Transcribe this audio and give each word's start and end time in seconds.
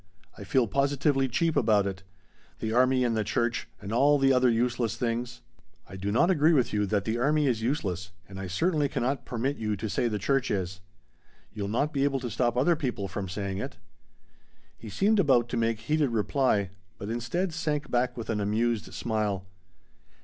I 0.35 0.43
feel 0.45 0.65
positively 0.65 1.27
cheap 1.27 1.55
about 1.55 1.85
it. 1.85 2.01
The 2.57 2.73
army 2.73 3.03
and 3.03 3.15
the 3.15 3.23
church 3.23 3.67
and 3.79 3.93
all 3.93 4.17
the 4.17 4.33
other 4.33 4.49
useless 4.49 4.95
things" 4.97 5.41
"I 5.87 5.95
do 5.95 6.11
not 6.11 6.31
agree 6.31 6.53
with 6.53 6.73
you 6.73 6.87
that 6.87 7.05
the 7.05 7.19
army 7.19 7.45
is 7.45 7.61
useless 7.61 8.11
and 8.27 8.39
I 8.39 8.47
certainly 8.47 8.89
cannot 8.89 9.25
permit 9.25 9.57
you 9.57 9.75
to 9.75 9.87
say 9.87 10.07
the 10.07 10.17
church 10.17 10.49
is." 10.49 10.81
"You'll 11.53 11.67
not 11.67 11.93
be 11.93 12.03
able 12.03 12.19
to 12.21 12.31
stop 12.31 12.57
other 12.57 12.75
people 12.75 13.07
from 13.07 13.29
saying 13.29 13.59
it!" 13.59 13.77
He 14.75 14.89
seemed 14.89 15.19
about 15.19 15.49
to 15.49 15.55
make 15.57 15.81
heated 15.81 16.09
reply, 16.09 16.71
but 16.97 17.11
instead 17.11 17.53
sank 17.53 17.91
back 17.91 18.17
with 18.17 18.31
an 18.31 18.41
amused 18.41 18.95
smile. 18.95 19.45